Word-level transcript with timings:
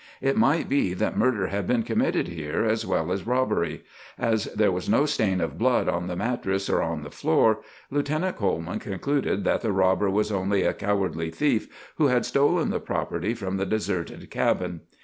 It 0.19 0.35
might 0.35 0.67
be 0.67 0.95
that 0.95 1.15
murder 1.15 1.45
had 1.49 1.67
been 1.67 1.83
committed 1.83 2.27
here 2.27 2.65
as 2.65 2.87
well 2.87 3.11
as 3.11 3.27
robbery. 3.27 3.83
As 4.17 4.45
there 4.45 4.71
was 4.71 4.89
no 4.89 5.05
stain 5.05 5.39
of 5.39 5.59
blood 5.59 5.87
on 5.87 6.07
the 6.07 6.15
mattress 6.15 6.71
or 6.71 6.81
on 6.81 7.03
the 7.03 7.11
floor, 7.11 7.59
Lieutenant 7.91 8.35
Coleman 8.35 8.79
concluded 8.79 9.43
that 9.43 9.61
the 9.61 9.71
robber 9.71 10.09
was 10.09 10.31
only 10.31 10.63
a 10.63 10.73
cowardly 10.73 11.29
thief 11.29 11.67
who 11.97 12.07
had 12.07 12.25
stolen 12.25 12.71
the 12.71 12.79
property 12.79 13.35
from 13.35 13.57
the 13.57 13.65
deserted 13.67 14.31
cabin. 14.31 14.81